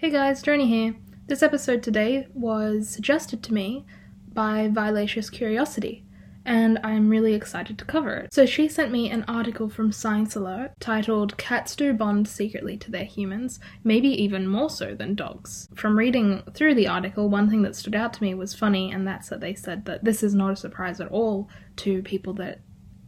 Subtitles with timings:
[0.00, 0.96] Hey guys, Journey here.
[1.26, 3.84] This episode today was suggested to me
[4.32, 6.06] by Violacious Curiosity,
[6.46, 8.32] and I'm really excited to cover it.
[8.32, 12.90] So she sent me an article from Science Alert titled Cats Do Bond Secretly to
[12.90, 15.68] Their Humans, maybe even more so than dogs.
[15.74, 19.06] From reading through the article, one thing that stood out to me was funny, and
[19.06, 22.62] that's that they said that this is not a surprise at all to people that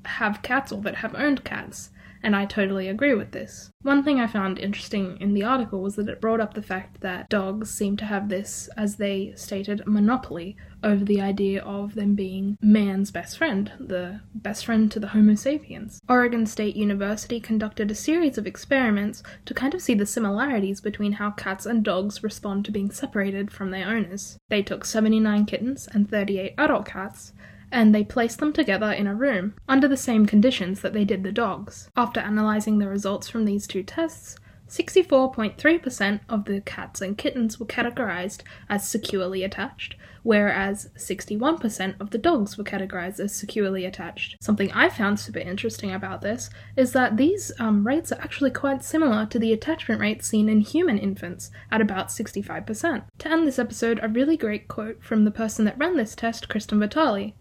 [0.05, 1.88] have cats or that have owned cats
[2.23, 3.71] and I totally agree with this.
[3.83, 7.01] One thing I found interesting in the article was that it brought up the fact
[7.01, 12.15] that dogs seem to have this, as they stated, monopoly over the idea of them
[12.15, 16.01] being man's best friend, the best friend to the Homo sapiens.
[16.09, 21.12] Oregon State University conducted a series of experiments to kind of see the similarities between
[21.12, 24.39] how cats and dogs respond to being separated from their owners.
[24.48, 27.33] They took 79 kittens and 38 adult cats
[27.73, 31.25] and they placed them together in a room, under the same conditions that they did
[31.25, 31.89] the dogs.
[31.97, 34.37] After analysing the results from these two tests,
[34.73, 42.17] 64.3% of the cats and kittens were categorized as securely attached, whereas 61% of the
[42.17, 44.36] dogs were categorized as securely attached.
[44.41, 48.83] Something I found super interesting about this is that these um, rates are actually quite
[48.83, 53.05] similar to the attachment rates seen in human infants at about 65%.
[53.19, 56.48] To end this episode, a really great quote from the person that ran this test,
[56.48, 57.34] Kristyn Vitale.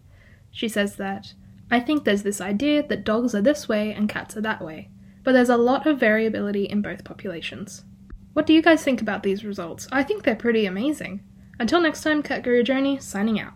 [0.52, 1.34] She says that,
[1.70, 4.90] I think there's this idea that dogs are this way and cats are that way,
[5.24, 7.84] but there's a lot of variability in both populations.
[8.34, 9.88] What do you guys think about these results?
[9.90, 11.22] I think they're pretty amazing.
[11.58, 13.54] Until next time, Cat Guru Journey, signing out.